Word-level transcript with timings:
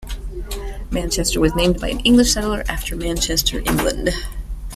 Manchester 0.89 1.39
was 1.39 1.53
named 1.53 1.79
by 1.79 1.89
an 1.89 1.99
English 1.99 2.33
settler 2.33 2.63
after 2.67 2.95
Manchester, 2.95 3.59
England. 3.59 4.09